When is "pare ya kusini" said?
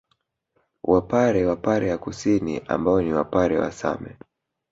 1.55-2.57